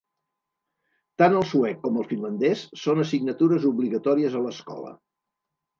Tant 1.21 1.35
el 1.41 1.45
suec 1.51 1.79
com 1.85 2.01
el 2.05 2.09
finlandès 2.13 2.65
són 2.87 3.05
assignatures 3.05 3.69
obligatòries 3.75 4.41
a 4.41 4.45
l'escola. 4.49 5.01